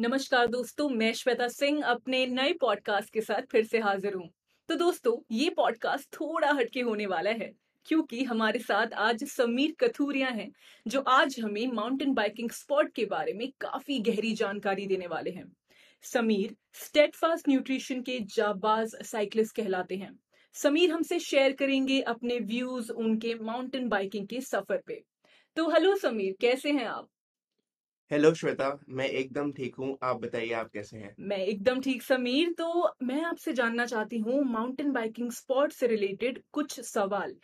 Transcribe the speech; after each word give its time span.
नमस्कार 0.00 0.46
दोस्तों, 0.46 0.88
मैं 0.88 1.12
श्वेता 1.12 1.46
सिंह 1.48 1.82
अपने 1.84 2.26
नए 2.26 2.52
पॉडकास्ट 2.52 3.12
के 3.12 3.20
साथ 3.20 3.42
फिर 3.50 3.64
से 3.64 3.78
हाजिर 3.78 4.14
हूँ। 4.14 4.28
तो 4.68 4.74
दोस्तों, 4.74 5.16
ये 5.32 5.50
पॉडकास्ट 5.50 6.08
थोड़ा 6.14 6.52
हटके 6.52 6.80
होने 6.80 7.06
वाला 7.06 7.30
है, 7.30 7.50
क्योंकि 7.86 8.22
हमारे 8.24 8.58
साथ 8.58 8.94
आज 8.94 9.24
समीर 9.24 9.74
कथूरिया 9.80 10.28
हैं, 10.28 10.50
जो 10.86 11.00
आज 11.00 11.36
हमें 11.40 11.66
माउंटेन 11.66 12.14
बाइकिंग 12.14 12.50
स्पॉट 12.50 12.92
के 12.92 13.04
बारे 13.04 13.32
में 13.32 13.46
काफ़ी 13.60 13.98
गहरी 13.98 14.32
जानकारी 14.32 14.86
देने 14.86 15.06
वाले 15.06 15.30
हैं। 15.30 15.44
समीर 16.04 16.56
स्टेटफास्ट 16.74 17.48
न्यूट्रिशन 17.48 18.02
के 18.02 18.18
जाबाज 18.36 18.96
साइकिलिस्ट 19.04 19.56
कहलाते 19.56 19.96
हैं। 19.96 20.18
समीर 20.54 20.90
हमसे 20.90 21.18
शेयर 21.20 21.52
करेंगे 21.52 22.00
अपने 22.00 22.38
व्यूज़ 22.38 22.92
उनके 22.92 23.34
माउंटेन 23.34 23.88
बाइकिंग 23.88 24.28
के 24.28 24.40
सफ़र 24.40 24.82
पे। 24.86 25.02
तो 25.56 25.70
हेलो 25.70 25.96
समीर, 25.96 26.36
कैसे 26.40 26.72
हैं 26.72 26.86
आप? 26.86 27.08
हेलो 28.10 28.32
श्वेता 28.34 28.68
मैं 28.88 29.06
एकदम 29.08 29.50
ठीक 29.52 29.74
हूँ। 29.74 29.96
आप 30.02 30.16
बताइए 30.20 30.52
आप 30.52 30.70
कैसे 30.72 30.96
हैं? 30.96 31.14
मैं 31.20 31.36
एकदम 31.36 31.80
ठीक 31.80 32.02
समीर। 32.02 32.52
तो 32.52 32.96
मैं 33.02 33.22
आपसे 33.24 33.52
जानना 33.52 33.84
चाहती 33.86 34.18
हूँ 34.18 34.42
माउंटेन 34.44 34.90
बाइकिंग 34.92 35.30
स्पॉट 35.30 35.72
से 35.72 35.86
रिलेटेड 35.86 36.42
कुछ 36.52 36.80
सवाल। 36.80 37.34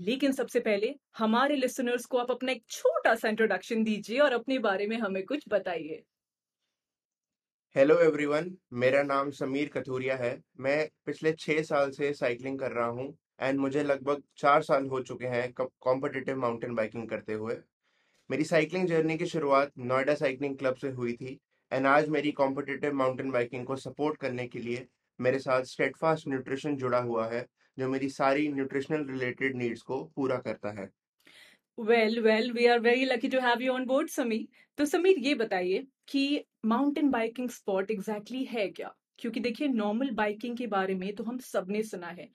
लेकिन 0.00 0.32
सबसे 0.32 0.60
पहले 0.60 0.94
हमारे 1.18 1.56
लिसनर्स 1.56 2.04
को 2.04 2.18
आप 2.18 2.30
अपना 2.30 2.52
एक 2.52 2.62
छोटा 2.68 3.14
सा 3.14 3.28
इंट्रोडक्शन 3.28 3.84
दीजिए 3.84 4.18
और 4.18 4.32
अपने 4.32 4.58
बारे 4.58 4.86
में 4.86 4.96
हमें 4.98 5.22
कुछ 5.24 5.44
बताइए। 5.48 6.02
हेलो 7.76 7.98
एवरीवन 7.98 8.54
मेरा 8.74 9.02
नाम 9.02 9.30
समीर 9.30 9.68
कथूरिया 9.68 10.16
है। 10.16 10.38
मैं 10.58 10.88
पिछले 11.06 11.32
छः 11.32 11.62
साल 11.62 11.90
से 11.90 12.12
साइकिलिंग 12.12 12.58
कर 12.58 12.72
रहा 12.72 12.88
हूँ 12.88 13.14
एंड 13.40 13.60
मुझे 13.60 13.82
लगभग 13.82 14.22
चार 14.36 14.62
साल 14.62 14.86
हो 14.86 15.02
चुके 15.02 15.26
हैं 15.26 15.52
कॉम्पिटिटिव 15.52 16.38
माउंटेन 16.38 16.74
बाइकिंग 16.74 17.08
करते 17.08 17.32
हुए। 17.32 17.56
मेरी 18.30 18.44
साइकिलिंग 18.44 18.86
जर्नी 18.88 19.16
की 19.18 19.26
शुरुआत 19.26 19.70
नोएडा 19.78 20.14
साइकिलिंग 20.14 20.56
क्लब 20.58 20.74
से 20.74 20.88
हुई 20.88 21.12
थी, 21.12 21.38
एंड 21.72 21.86
आज 21.86 22.08
मेरी 22.08 22.30
कॉम्पिटिटिव 22.32 22.92
माउंटेन 22.94 23.30
बाइकिंग 23.30 23.64
को 23.66 23.76
सपोर्ट 23.76 24.18
करने 24.20 24.46
के 24.48 24.58
लिए 24.58 24.86
मेरे 25.18 25.38
साथ 25.38 25.62
स्टेटफास्ट 25.70 26.28
न्यूट्रिशन 26.28 26.76
जुड़ा 26.76 26.98
हुआ 26.98 27.26
है, 27.28 27.44
जो 27.78 27.88
मेरी 27.88 28.08
सारी 28.08 28.46
न्यूट्रिशनल 28.48 29.06
रिलेटेड 29.06 29.56
नीड्स 29.56 29.82
को 29.82 30.02
पूरा 30.16 30.36
करता 30.36 30.70
है। 30.78 30.88
Well 31.78 32.20
well 32.20 32.52
we 32.52 32.66
are 32.66 32.78
very 32.80 33.04
lucky 33.04 33.28
to 33.28 33.40
have 33.40 33.62
you 33.62 33.72
on 33.72 33.86
board 33.86 34.10
Sameer 34.10 34.46
तो 34.78 34.84
समीर 34.86 35.18
ये 35.18 35.34
बताइए 35.34 35.84
कि 36.08 36.44
माउंटेन 36.66 37.10
बाइकिंग 37.10 37.50
स्पॉट 37.50 37.90
एग्जैक्टली 37.90 38.44
है 38.44 38.68
क्या? 38.68 38.94
क्योंकि 39.18 39.40
देखिए 39.40 39.68
नॉर्मल 39.68 40.10
बाइकिंग 40.14 40.56
के 40.56 40.66
बारे 40.68 40.94
में 40.94 41.14
तो 41.14 41.24
हम 41.24 41.38
सबने 41.48 41.82
सुना 41.82 42.14
है, 42.20 42.28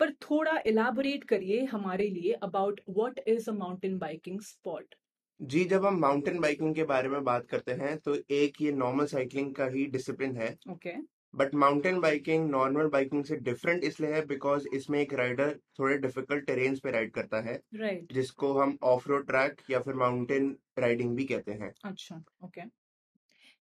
पर 0.00 0.12
थोड़ा 0.22 0.58
इलाबोरेट 0.66 1.24
करिए 1.24 1.62
हमारे 1.66 2.08
लिए 2.08 2.32
about 2.42 2.80
what 2.88 3.20
is 3.26 3.50
a 3.50 3.54
mountain 3.54 3.98
biking 3.98 4.40
spot 4.40 4.94
जी 5.42 5.64
जब 5.64 5.84
हम 5.86 5.98
माउंटेन 6.00 6.38
बाइकिंग 6.40 6.74
के 6.74 6.84
बारे 6.84 7.08
में 7.08 7.22
बात 7.24 7.46
करते 7.46 7.72
हैं 7.72 7.96
तो 7.98 8.14
एक 8.32 8.60
ये 8.62 8.72
नॉर्मल 8.72 9.06
साइकिलिंग 9.06 9.54
का 9.54 9.66
ही 9.66 9.84
डिसिप्लिन 9.86 10.36
है। 10.36 10.48
Okay 10.70 10.94
but 11.34 11.54
mountain 11.54 12.00
biking 12.00 12.48
normal 12.50 12.88
biking 12.88 13.24
से 13.24 13.36
डिफरेंट 13.40 13.84
इसलिए 13.84 14.12
है 14.14 14.24
बिकॉज़ 14.26 14.68
इसमें 14.74 14.98
एक 15.00 15.14
राइडर 15.14 15.54
थोड़े 15.78 15.98
डिफ़िकल्ट 15.98 16.46
टेरेन्स 16.46 16.80
पे 16.80 16.90
राइड 16.90 17.12
करता 17.12 17.40
है 17.40 17.60
राइट 17.76 18.12
जिसको 18.12 18.52
हम 18.54 18.76
ऑफ़ 18.86 19.08
रोड 19.08 19.26
ट्रैक 19.26 19.62
या 19.70 19.80
फिर 19.80 19.94
माउंटेन 19.96 20.56
राइडिंग 20.78 21.16
भी 21.16 21.24
कहते 21.24 21.52
हैं। 21.52 21.72
अच्छा 21.84 22.22
ओके 22.44 22.62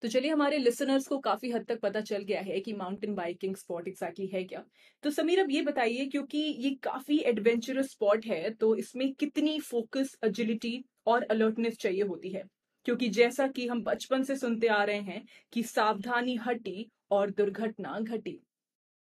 तो 0.03 0.07
चलिए 0.07 0.31
हमारे 0.31 0.57
लिसनर्स 0.57 1.07
को 1.07 1.17
काफ़ी 1.19 1.49
हद 1.51 1.65
तक 1.65 1.79
पता 1.79 2.01
चल 2.01 2.23
गया 2.23 2.39
है 2.41 2.59
कि 2.59 2.73
माउंटेन 2.73 3.13
बाइकिंग 3.15 3.55
स्पॉट 3.55 3.87
एक्सैक्टली 3.87 4.27
है 4.27 4.43
क्या। 4.43 4.63
तो 5.03 5.09
समीर, 5.11 5.39
अब 5.39 5.51
ये 5.51 5.61
बताइए, 5.61 6.05
क्योंकि 6.05 6.37
ये 6.37 6.69
काफ़ी 6.83 7.19
एडवेंचरस 7.21 7.91
स्पॉट 7.91 8.25
है 8.25 8.49
तो 8.51 8.75
इसमें 8.75 9.13
कितनी 9.13 9.59
फोकस 9.61 10.17
एजिलिटी 10.25 10.83
और 11.07 11.23
अलर्टनेस 11.25 11.77
चाहिए 11.77 12.03
होती 12.03 12.31
है? 12.31 12.43
क्योंकि 12.85 13.09
जैसा 13.09 13.47
कि 13.47 13.67
हम 13.67 13.83
बचपन 13.83 14.23
से 14.23 14.35
सुनते 14.37 14.67
आ 14.69 14.83
रहे 14.83 15.01
हैं 15.01 15.23
कि 15.53 15.63
सावधानी 15.65 16.35
हटी 16.37 16.89
और 17.11 17.31
दुर्घटना 17.31 17.99
घटी। 18.01 18.41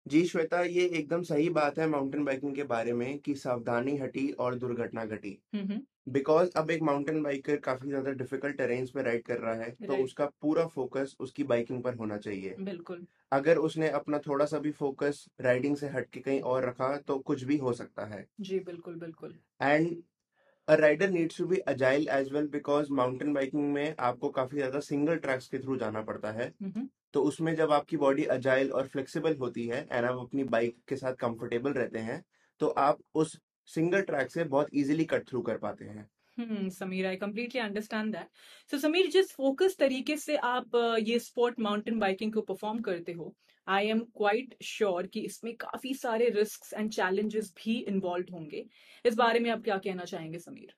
जी 0.06 0.24
श्वेता 0.26 0.62
ये 0.62 0.86
एकदम 0.90 1.22
सही 1.24 1.50
बात 1.50 1.78
है 1.80 1.88
माउंटेन 1.88 2.24
बाइकिंग 2.26 2.56
के 2.56 2.64
बारे 2.64 2.94
में 2.94 3.18
कि 3.20 3.36
सावधानी 3.36 3.96
हटी 3.98 4.30
और 4.38 4.56
दुर्घटना 4.56 5.06
घटी। 5.06 5.38
बिकॉज़ 6.10 6.50
अब 6.58 6.72
एक 6.72 6.82
माउंटेन 6.82 7.22
बाइकर 7.24 7.58
काफ़ी 7.58 7.90
ज़्यादा 7.90 8.12
डिफ़िकल्ट 8.12 8.58
टेरेन्स 8.58 8.90
पे 8.90 9.04
राइड 9.04 9.24
कर 9.24 9.40
रहा 9.40 9.54
है 9.56 9.70
तो 9.88 9.96
उसका 9.96 10.26
पूरा 10.42 10.66
फोकस 10.68 11.16
उसकी 11.20 11.44
बाइकिंग 11.44 11.84
पर 11.84 11.96
होना 11.96 12.18
चाहिए। 12.18 12.56
बिल्कुल। 12.60 13.06
अगर 13.32 13.58
उसने 13.60 13.90
अपना 13.92 14.20
थोड़ा 14.20 14.46
सा 14.46 14.60
भी 14.60 14.72
फोकस 14.72 15.26
राइडिंग 15.42 15.76
से 15.78 15.90
हट 15.90 16.10
के 16.10 16.20
कहीं 16.20 16.42
और 16.42 16.66
रखा 16.66 16.96
तो 16.98 17.18
कुछ 17.22 17.44
भी 17.44 17.58
हो 17.58 17.74
सकता 17.74 18.06
है। 18.06 18.26
जी 18.42 18.60
बिल्कुल 18.62 18.96
बिल्कुल। 18.96 19.36
And 19.62 19.96
a 20.68 20.76
rider 20.76 21.10
needs 21.10 21.38
to 21.38 21.46
be 21.48 21.58
agile 21.68 22.08
as 22.12 22.32
well 22.34 22.48
because 22.50 22.92
mountain 22.92 23.34
biking 23.34 23.72
में 23.74 23.96
आपको 24.02 24.30
काफ़ी 24.32 24.58
ज़्यादा 24.58 24.80
सिंगल 24.82 25.18
ट्रैक्स 25.18 25.48
के 25.48 25.60
थ्रू 25.60 25.78
जाना 25.78 26.02
पड़ता 26.02 26.32
है। 26.32 26.54
तो 27.14 27.22
उसमें 27.24 27.54
जब 27.56 27.72
आपकी 27.72 27.98
बॉडी 27.98 28.24
अजाइल 28.32 28.72
और 28.72 28.88
फ्लेक्सिबल 28.88 29.36
होती 29.38 29.68
है 29.68 29.82
एंड 29.92 30.06
आप 30.06 30.18
अपनी 30.20 30.44
बाइक 30.46 30.78
के 30.88 30.96
साथ 30.96 31.14
कंफर्टेबल 31.20 31.74
रहते 31.74 32.00
हैं 32.02 32.24
तो 32.62 32.68
आप 32.80 33.00
उस 33.16 33.38
सिंगल 33.68 34.02
ट्रैक 34.02 34.32
से 34.32 34.44
बहुत 34.46 34.74
इजीली 34.74 35.06
कट 35.06 35.28
थ्रू 35.30 35.42
कर 35.42 35.58
पाते 35.58 35.86
हैं। 35.86 36.10
हम्म 36.38 36.70
Sameer 36.70 37.06
I 37.06 37.16
completely 37.16 37.62
understand 37.62 38.12
that 38.14 38.28
so 38.72 38.78
Sameer, 38.78 39.08
जिस 39.08 39.32
फोकस 39.32 39.76
तरीके 39.80 40.18
से 40.18 40.36
आप 40.38 40.76
ये 41.08 41.20
स्पोर्ट 41.20 41.60
माउंटेन 41.60 42.00
बाइकिंग 42.00 42.34
को 42.34 42.42
परफॉर्म 42.44 42.80
करते 42.82 43.12
हो 43.12 43.34
आई 43.68 43.88
एम 43.88 44.00
क्वाइट 44.18 44.56
श्योर 44.64 45.08
कि 45.08 45.20
इसमें 45.22 45.54
काफ़ी 45.56 45.94
सारे 45.96 46.30
रिस्क 46.30 46.74
एंड 46.74 46.92
चैलेंजेस 46.92 47.54
भी 47.58 47.78
इन्वॉल्व 47.80 48.34
होंगे। 48.34 48.66
इस 49.06 49.16
बारे 49.16 49.40
में 49.40 49.50
आप 49.52 49.64
क्या 49.64 49.78
कहना 49.78 50.06
चाहेंगे, 50.06 50.40
समीर? 50.40 50.74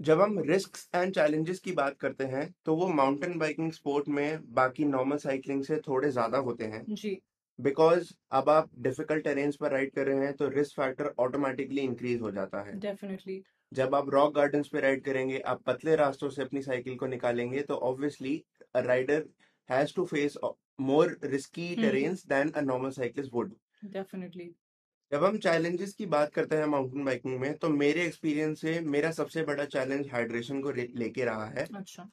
जब 0.00 0.20
हम 0.20 0.38
रिस्क 0.40 0.76
एंड 0.94 1.12
चैलेंजेस 1.14 1.58
की 1.60 1.72
बात 1.72 1.96
करते 2.00 2.24
हैं 2.26 2.44
तो 2.66 2.74
वो 2.76 2.86
माउंटेन 2.88 3.38
बाइकिंग 3.38 3.70
स्पोर्ट 3.72 4.08
में 4.08 4.52
बाकी 4.54 4.84
नॉर्मल 4.86 5.16
साइकिलिंग 5.18 5.62
से 5.64 5.76
थोड़े 5.78 6.10
ज़्यादा 6.10 6.38
होते 6.38 6.64
हैं। 6.64 6.84
जी। 6.90 7.18
बिकॉज़ 7.58 8.12
अब 8.32 8.48
आप 8.50 8.68
डिफ़िकल्ट 8.78 9.24
टेरेन्स 9.24 9.56
पर 9.56 9.72
राइड 9.72 9.92
कर 9.94 10.06
रहे 10.06 10.24
हैं 10.24 10.32
तो 10.36 10.48
रिस्क 10.48 10.80
फैक्टर 10.80 11.12
ऑटोमेटिकली 11.18 11.80
इंक्रीज 11.80 12.20
हो 12.20 12.30
जाता 12.30 12.62
है। 12.62 12.78
डेफिनेटली 12.78 13.42
जब 13.72 13.94
आप 13.94 14.10
रॉक 14.10 14.34
गार्डन 14.34 14.62
पे 14.72 14.80
राइड 14.80 15.04
करेंगे 15.04 15.38
आप 15.46 15.62
पतले 15.66 15.96
रास्तों 15.96 16.28
से 16.28 16.42
अपनी 16.42 16.62
साइकिल 16.62 16.96
को 16.96 17.06
निकालेंगे 17.06 17.62
तो 17.62 17.76
obviously 17.84 18.42
rider 18.78 19.24
has 19.68 19.94
to 19.96 20.04
face 20.04 20.36
more 20.82 21.18
risky 21.24 21.74
terrains 21.76 22.26
than 22.26 22.50
a 22.50 22.60
normal 22.62 22.90
cyclist 22.92 23.34
would 23.34 23.54
definitely 23.84 24.50
जब 25.12 25.24
हम 25.24 25.36
चैलेंजेस 25.38 25.92
की 25.94 26.06
बात 26.06 26.32
करते 26.32 26.56
हैं 26.56 26.66
माउंटेन 26.66 27.04
बाइकिंग 27.04 27.38
में 27.40 27.54
तो 27.54 27.68
मेरे 27.68 28.04
एक्सपीरियंस 28.04 28.60
से 28.60 28.80
मेरा 28.80 29.10
सबसे 29.10 29.42
बड़ा 29.42 29.64
चैलेंज 29.64 30.08
हाइड्रेशन 30.12 30.60
को 30.60 30.70
लेके 30.70 31.24
रहा 31.24 31.46
है। 31.46 31.66
अच्छा। 31.74 32.08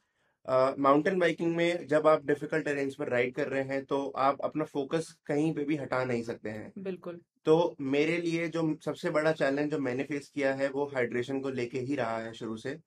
माउंटेन 0.80 1.14
uh, 1.14 1.20
बाइकिंग 1.20 1.56
में 1.56 1.88
जब 1.88 2.08
आप 2.08 2.26
डिफ़िकल्ट 2.26 2.68
अरेंज 2.68 2.96
पर 2.96 3.10
राइड 3.10 3.34
कर 3.36 3.48
रहे 3.48 3.64
हैं 3.64 3.84
तो 3.86 4.06
आप 4.18 4.42
अपना 4.44 4.66
फोकस 4.66 5.16
कहीं 5.26 5.54
पे 5.54 5.64
भी 5.64 5.76
हटा 5.76 6.04
नहीं 6.04 6.24
सकते 6.24 6.50
हैं। 6.50 6.72
बिल्कुल। 6.78 7.20
तो 7.46 7.76
मेरे 7.82 8.18
लिए 8.18 8.48
जो 8.48 8.64
सबसे 8.86 9.10
बड़ा 9.10 9.32
चैलेंज 9.32 9.72
जो 9.72 9.80
मैंने 9.80 10.04
फेस 10.04 10.32
किया 10.36 10.54
है 10.54 10.70
वो 10.70 10.86
हाइड्रेशन 10.86 11.40
को 11.40 11.50
लेके 11.50 11.80
ही 11.80 11.96
रहा 11.96 12.18
है 12.18 12.34
शुरू 12.34 12.58
से। 12.58 12.78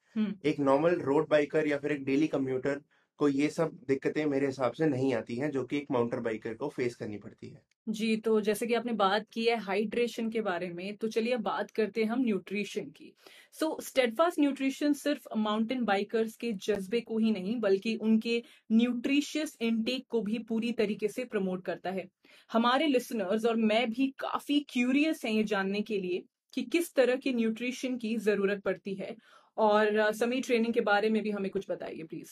एक 0.44 0.60
नॉर्मल 0.60 1.00
रोड 1.00 1.28
बाइकर 1.28 1.66
या 1.66 1.78
फिर 1.78 1.92
एक 1.92 2.04
डेली 2.04 2.26
कम्यूटर 2.26 2.80
को 3.18 3.28
ये 3.28 3.48
सब 3.50 3.78
दिक्कतें 3.88 4.24
मेरे 4.26 4.46
हिसाब 4.46 4.72
से 4.72 4.86
नहीं 4.86 5.14
आती 5.14 5.36
हैं, 5.36 5.50
जो 5.50 5.64
कि 5.64 5.76
एक 5.76 5.90
माउंटेन 5.90 6.22
बाइकर 6.22 6.54
को 6.54 6.68
फेस 6.68 6.96
करनी 6.96 7.18
पड़ती 7.18 7.48
है। 7.48 7.62
जी 7.86 8.16
तो 8.16 8.40
जैसे 8.40 8.66
कि 8.66 8.74
आपने 8.74 8.92
बात 8.92 9.26
की 9.32 9.44
है 9.44 9.56
हाइड्रेशन 9.56 10.30
के 10.30 10.40
बारे 10.40 10.68
में 10.68 10.96
तो 10.96 11.08
चलिए 11.08 11.36
बात 11.38 11.70
करते 11.70 12.04
हैं 12.04 12.10
हम 12.10 12.20
न्यूट्रिशन 12.20 12.84
की। 12.90 13.12
सो 13.52 13.76
स्टेडफास्ट 13.82 14.40
न्यूट्रिशन 14.40 14.92
सिर्फ़ 14.92 15.28
माउंटेन 15.38 15.84
बाइकर्स 15.84 16.36
के 16.36 16.52
जज्बे 16.52 17.00
को 17.00 17.18
ही 17.18 17.30
नहीं, 17.30 17.58
बल्कि 17.60 17.94
उनके 17.96 18.42
न्यूट्रिशियस 18.72 19.56
इनटेक 19.60 20.06
को 20.10 20.20
भी 20.20 20.38
पूरी 20.38 20.72
तरीके 20.72 21.08
से 21.08 21.24
प्रमोट 21.24 21.64
करता 21.64 21.90
है। 21.90 22.08
हमारे 22.52 22.86
लिसनर्स 22.86 23.44
और 23.44 23.56
मैं 23.56 23.88
भी 23.90 24.08
काफ़ी 24.18 24.58
क्यूरियस 24.68 25.24
हैं 25.24 25.32
ये 25.32 25.44
जानने 25.44 25.80
के 25.82 25.98
लिए 25.98 26.22
कि 26.54 26.62
किस 26.62 26.94
तरह 26.94 27.16
के 27.16 27.32
न्यूट्रिशन 27.32 27.96
की 27.96 28.16
ज़रूरत 28.18 28.62
पड़ती 28.62 28.94
है। 28.94 29.16
और 29.56 30.12
समी 30.12 30.40
ट्रेनिंग 30.40 30.74
के 30.74 30.80
बारे 30.80 31.10
में 31.10 31.22
भी 31.22 31.30
हमें 31.30 31.50
कुछ 31.50 31.70
बताइए 31.70 32.02
प्लीज़ 32.02 32.30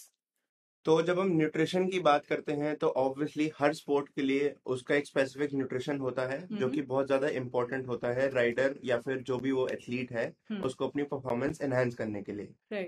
तो 0.87 1.01
जब 1.03 1.19
हम 1.19 1.29
न्यूट्रिशन 1.37 1.87
की 1.89 1.99
बात 2.01 2.27
करते 2.27 2.53
हैं 2.53 2.75
तो 2.77 2.89
ऑब्वियसली 2.89 3.51
हर 3.59 3.73
स्पोर्ट 3.73 4.09
के 4.09 4.23
लिए 4.23 4.55
उसका 4.67 4.95
एक 4.95 5.07
स्पेसिफिक 5.07 5.55
न्यूट्रिशन 5.55 5.99
होता 5.99 6.27
है 6.27 6.39
जो 6.53 6.69
कि 6.69 6.83
बहुत 6.83 7.07
ज़्यादा 7.07 7.29
इंपॉर्टेंट 7.39 7.87
होता 7.89 8.09
है 8.09 8.29
राइडर 8.31 8.75
या 8.85 8.99
फिर 8.99 9.23
जो 9.23 9.39
भी 9.39 9.53
वो 9.53 9.67
एथलीट 9.69 10.13
है 10.13 10.27
उसको 10.65 10.89
अपनी 10.89 11.03
परफॉर्मेंस 11.03 11.61
एनहेंस 11.63 11.95
करने 11.95 12.23
के 12.23 12.33
लिए। 12.33 12.83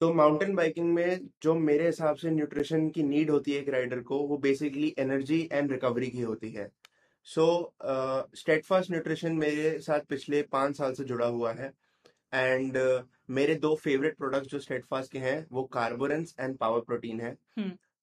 तो 0.00 0.12
माउंटेन 0.14 0.54
बाइकिंग 0.54 0.92
में 0.94 1.28
जो 1.42 1.54
मेरे 1.54 1.86
हिसाब 1.86 2.16
से 2.16 2.30
न्यूट्रिशन 2.30 2.88
की 2.90 3.02
नीड 3.02 3.30
होती 3.30 3.52
है 3.52 3.60
एक 3.60 3.68
राइडर 3.68 4.00
को 4.00 4.18
वो 4.28 4.38
बेसिकली 4.38 4.94
एनर्जी 4.98 5.48
एंड 5.52 5.72
रिकवरी 5.72 6.08
की 6.08 6.20
होती 6.22 6.50
है। 6.50 6.68
सो 7.26 7.74
स्टेटफास्ट 8.36 8.90
न्यूट्रिशन 8.90 9.32
मेरे 9.36 9.78
साथ 9.80 10.00
पिछले 10.08 10.42
पाँच 10.52 10.76
साल 10.76 10.92
से 10.94 11.04
जुड़ा 11.04 11.26
हुआ 11.26 11.52
है। 11.52 11.72
एंड 12.34 12.76
uh, 12.76 13.02
मेरे 13.28 13.54
दो 13.56 13.74
फेवरेट 13.76 14.16
प्रोडक्ट्स 14.18 14.50
जो 14.50 14.58
स्टेटफास्ट 14.58 15.12
के 15.12 15.18
हैं 15.18 15.46
वो 15.52 15.62
कार्बोरेंस 15.72 16.34
एंड 16.40 16.56
पावर 16.58 16.80
प्रोटीन 16.82 17.20
है। 17.20 17.36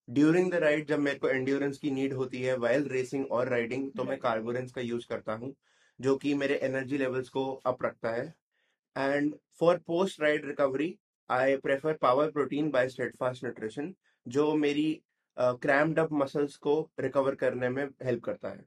ड्यूरिंग 0.07 0.51
द 0.51 0.55
राइड 0.55 0.87
जब 0.87 0.99
मेरे 0.99 1.17
को 1.19 1.29
एंड्योरेंस 1.29 1.77
की 1.77 1.91
नीड 1.91 2.13
होती 2.13 2.41
है 2.41 2.55
वाइल 2.57 2.87
रेसिंग 2.89 3.31
और 3.31 3.49
राइडिंग 3.49 3.91
तो 3.91 4.03
मैं 4.03 4.17
कार्बोरेंस 4.19 4.71
का 4.71 4.81
यूज़ 4.81 5.07
करता 5.09 5.33
हूँ 5.33 5.53
जो 5.99 6.15
कि 6.17 6.33
मेरे 6.33 6.55
एनर्जी 6.63 6.97
लेवल्स 6.97 7.29
को 7.29 7.45
अप 7.65 7.83
रखता 7.83 8.09
है। 8.11 8.33
And 8.95 9.33
for 9.59 9.77
post 9.87 10.21
ride 10.21 10.45
recovery 10.45 10.95
I 11.29 11.55
prefer 11.57 11.93
power 12.01 12.31
protein 12.31 12.69
by 12.71 12.89
Steadfast 12.89 13.43
nutrition 13.43 13.93
जो 14.25 14.53
मेरी 14.55 14.91
क्रैम्ड 15.37 15.99
अप 15.99 16.13
मसल्स 16.13 16.55
को 16.57 16.79
रिकवर 16.99 17.35
करने 17.35 17.69
में 17.69 17.83
हेल्प 18.03 18.23
करता 18.23 18.49
है। 18.49 18.63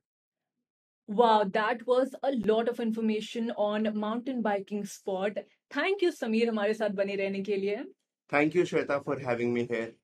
Wow, 1.09 1.45
that 1.45 1.87
was 1.87 2.15
a 2.23 2.33
lot 2.33 2.69
of 2.69 2.81
information 2.81 3.51
on 3.57 3.99
mountain 3.99 4.43
biking 4.43 4.85
sport. 4.85 5.39
Thank 5.71 6.03
you, 6.03 6.13
Samir, 6.13 6.49
हमारे 6.49 6.75
साथ 6.75 6.91
बने 6.91 7.17
रहने 7.17 7.43
के 7.43 7.57
लिए. 7.57 7.85
Thank 8.31 8.55
you, 8.55 8.65
Shweta, 8.65 9.05
for 9.05 9.19
having 9.19 9.55
me 9.55 9.67
here. 9.71 9.95